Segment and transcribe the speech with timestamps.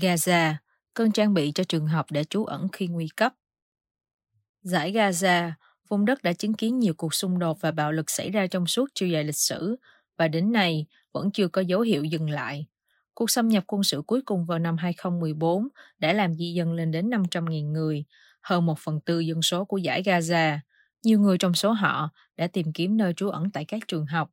[0.00, 0.54] Gaza,
[0.94, 3.32] cần trang bị cho trường học để trú ẩn khi nguy cấp.
[4.62, 5.52] Giải Gaza,
[5.88, 8.66] vùng đất đã chứng kiến nhiều cuộc xung đột và bạo lực xảy ra trong
[8.66, 9.76] suốt chiều dài lịch sử,
[10.16, 12.66] và đến nay vẫn chưa có dấu hiệu dừng lại.
[13.14, 15.68] Cuộc xâm nhập quân sự cuối cùng vào năm 2014
[15.98, 18.04] đã làm di dân lên đến 500.000 người,
[18.42, 20.58] hơn một phần tư dân số của giải Gaza.
[21.02, 24.30] Nhiều người trong số họ đã tìm kiếm nơi trú ẩn tại các trường học.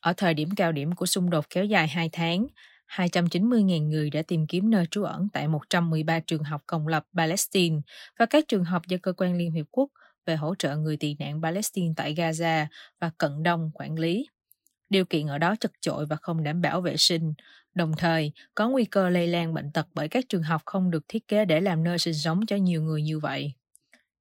[0.00, 2.46] Ở thời điểm cao điểm của xung đột kéo dài 2 tháng,
[2.96, 7.76] 290.000 người đã tìm kiếm nơi trú ẩn tại 113 trường học công lập Palestine
[8.18, 9.90] và các trường học do Cơ quan Liên Hiệp Quốc
[10.26, 12.66] về hỗ trợ người tị nạn Palestine tại Gaza
[13.00, 14.26] và Cận Đông quản lý.
[14.90, 17.34] Điều kiện ở đó chật chội và không đảm bảo vệ sinh,
[17.74, 21.04] đồng thời có nguy cơ lây lan bệnh tật bởi các trường học không được
[21.08, 23.52] thiết kế để làm nơi sinh sống cho nhiều người như vậy.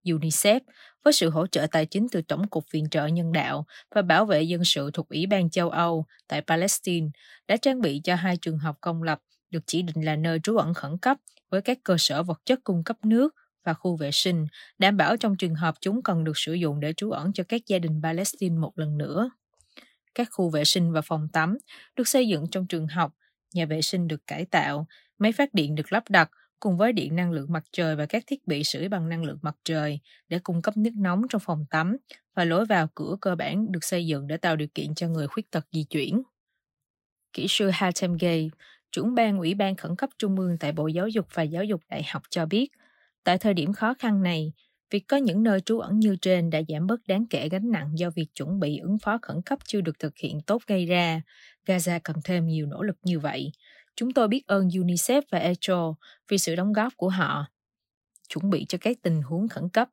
[0.04, 0.60] UNICEF
[1.04, 4.26] với sự hỗ trợ tài chính từ Tổng cục Viện trợ Nhân đạo và Bảo
[4.26, 7.08] vệ Dân sự thuộc Ủy ban châu Âu tại Palestine
[7.48, 9.20] đã trang bị cho hai trường học công lập
[9.52, 11.18] được chỉ định là nơi trú ẩn khẩn cấp
[11.50, 14.48] với các cơ sở vật chất cung cấp nước và khu vệ sinh,
[14.78, 17.62] đảm bảo trong trường hợp chúng cần được sử dụng để trú ẩn cho các
[17.68, 19.30] gia đình Palestine một lần nữa.
[20.16, 21.58] Các khu vệ sinh và phòng tắm
[21.96, 23.14] được xây dựng trong trường học,
[23.54, 27.16] nhà vệ sinh được cải tạo, máy phát điện được lắp đặt cùng với điện
[27.16, 30.40] năng lượng mặt trời và các thiết bị sưởi bằng năng lượng mặt trời để
[30.44, 31.98] cung cấp nước nóng trong phòng tắm
[32.36, 35.28] và lối vào cửa cơ bản được xây dựng để tạo điều kiện cho người
[35.28, 36.22] khuyết tật di chuyển.
[37.34, 38.52] Kỹ sư Hatem Gay,
[38.92, 41.82] trưởng ban Ủy ban khẩn cấp Trung ương tại Bộ Giáo dục và Giáo dục
[41.90, 42.72] Đại học cho biết,
[43.24, 44.54] tại thời điểm khó khăn này,
[44.92, 47.92] việc có những nơi trú ẩn như trên đã giảm bớt đáng kể gánh nặng
[47.96, 51.22] do việc chuẩn bị ứng phó khẩn cấp chưa được thực hiện tốt gây ra.
[51.66, 53.52] Gaza cần thêm nhiều nỗ lực như vậy,
[54.00, 55.96] Chúng tôi biết ơn UNICEF và ECHO
[56.28, 57.46] vì sự đóng góp của họ,
[58.30, 59.90] chuẩn bị cho các tình huống khẩn cấp.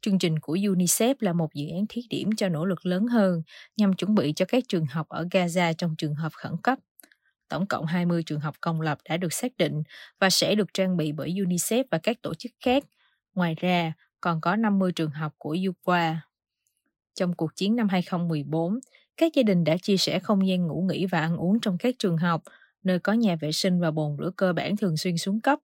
[0.00, 3.42] Chương trình của UNICEF là một dự án thí điểm cho nỗ lực lớn hơn
[3.76, 6.78] nhằm chuẩn bị cho các trường học ở Gaza trong trường hợp khẩn cấp.
[7.48, 9.82] Tổng cộng 20 trường học công lập đã được xác định
[10.18, 12.84] và sẽ được trang bị bởi UNICEF và các tổ chức khác.
[13.34, 16.16] Ngoài ra, còn có 50 trường học của UQA.
[17.14, 18.78] Trong cuộc chiến năm 2014,
[19.16, 21.94] các gia đình đã chia sẻ không gian ngủ nghỉ và ăn uống trong các
[21.98, 22.42] trường học–
[22.84, 25.58] nơi có nhà vệ sinh và bồn rửa cơ bản thường xuyên xuống cấp.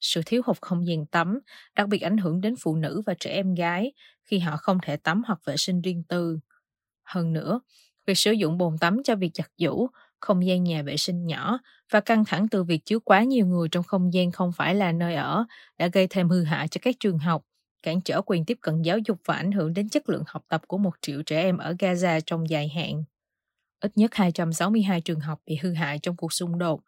[0.00, 1.38] Sự thiếu hụt không gian tắm
[1.76, 3.92] đặc biệt ảnh hưởng đến phụ nữ và trẻ em gái
[4.24, 6.38] khi họ không thể tắm hoặc vệ sinh riêng tư.
[7.04, 7.60] Hơn nữa,
[8.06, 9.88] việc sử dụng bồn tắm cho việc giặt giũ,
[10.20, 11.58] không gian nhà vệ sinh nhỏ
[11.90, 14.92] và căng thẳng từ việc chứa quá nhiều người trong không gian không phải là
[14.92, 15.44] nơi ở
[15.78, 17.42] đã gây thêm hư hại cho các trường học,
[17.82, 20.62] cản trở quyền tiếp cận giáo dục và ảnh hưởng đến chất lượng học tập
[20.68, 23.04] của một triệu trẻ em ở Gaza trong dài hạn.
[23.82, 26.80] Ít nhất 262 trường học bị hư hại trong cuộc xung đột,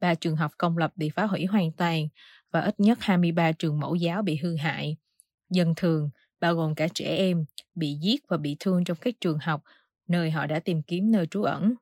[0.00, 2.08] 3 trường học công lập bị phá hủy hoàn toàn
[2.50, 4.96] và ít nhất 23 trường mẫu giáo bị hư hại.
[5.50, 6.10] Dân thường,
[6.40, 9.62] bao gồm cả trẻ em, bị giết và bị thương trong các trường học,
[10.08, 11.74] nơi họ đã tìm kiếm nơi trú ẩn.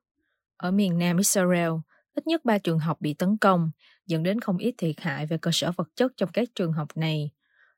[0.57, 1.71] Ở miền Nam Israel,
[2.15, 3.71] ít nhất 3 trường học bị tấn công,
[4.07, 6.87] dẫn đến không ít thiệt hại về cơ sở vật chất trong các trường học
[6.95, 7.31] này.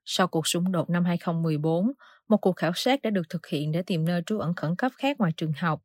[0.06, 1.92] Sau cuộc xung đột năm 2014,
[2.28, 4.92] một cuộc khảo sát đã được thực hiện để tìm nơi trú ẩn khẩn cấp
[4.98, 5.82] khác ngoài trường học,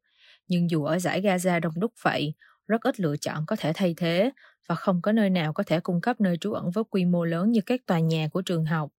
[0.48, 2.34] nhưng dù ở giải Gaza đông đúc vậy,
[2.66, 4.30] rất ít lựa chọn có thể thay thế
[4.68, 7.24] và không có nơi nào có thể cung cấp nơi trú ẩn với quy mô
[7.24, 8.90] lớn như các tòa nhà của trường học.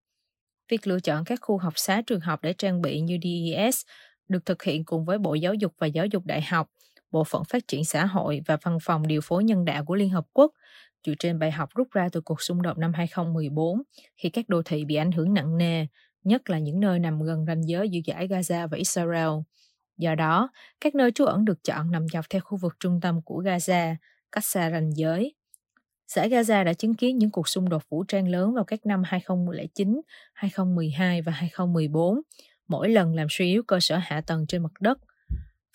[0.69, 3.81] Việc lựa chọn các khu học xá trường học để trang bị như DES
[4.27, 6.67] được thực hiện cùng với Bộ Giáo dục và Giáo dục Đại học,
[7.11, 10.09] Bộ phận Phát triển Xã hội và Văn phòng Điều phối Nhân đạo của Liên
[10.09, 10.51] Hợp Quốc,
[11.05, 13.81] dựa trên bài học rút ra từ cuộc xung đột năm 2014
[14.17, 15.85] khi các đô thị bị ảnh hưởng nặng nề,
[16.23, 19.29] nhất là những nơi nằm gần ranh giới giữa giải Gaza và Israel.
[19.99, 20.49] Do đó,
[20.81, 23.95] các nơi trú ẩn được chọn nằm dọc theo khu vực trung tâm của Gaza,
[24.31, 25.35] cách xa ranh giới.
[26.07, 29.01] Giải Gaza đã chứng kiến những cuộc xung đột vũ trang lớn vào các năm
[29.05, 30.01] 2009,
[30.33, 32.21] 2012 và 2014,
[32.67, 34.97] mỗi lần làm suy yếu cơ sở hạ tầng trên mặt đất.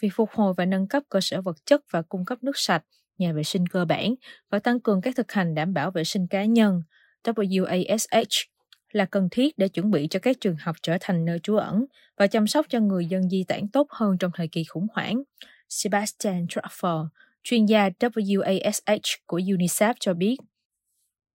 [0.03, 2.85] Việc phục hồi và nâng cấp cơ sở vật chất và cung cấp nước sạch,
[3.19, 4.15] nhà vệ sinh cơ bản
[4.51, 6.83] và tăng cường các thực hành đảm bảo vệ sinh cá nhân,
[7.25, 8.45] WASH
[8.94, 11.84] là cần thiết để chuẩn bị cho các trường học trở thành nơi trú ẩn
[12.16, 15.22] và chăm sóc cho người dân di tản tốt hơn trong thời kỳ khủng hoảng.
[15.69, 17.06] Sebastian Truffer,
[17.43, 20.37] chuyên gia WASH của UNICEF cho biết.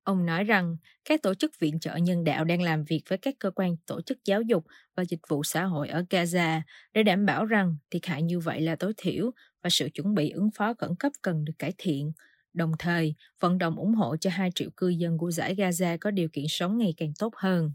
[0.04, 3.36] Ông nói rằng các tổ chức viện trợ nhân đạo đang làm việc với các
[3.40, 4.66] cơ quan tổ chức giáo dục
[4.96, 6.62] và dịch vụ xã hội ở Gaza
[6.94, 9.32] để đảm bảo rằng thiệt hại như vậy là tối thiểu
[9.64, 12.12] và sự chuẩn bị ứng phó khẩn cấp cần được cải thiện
[12.54, 16.12] đồng thời, vận động ủng hộ cho 2 triệu cư dân của giải Gaza có
[16.12, 17.72] điều kiện sống ngày càng tốt hơn.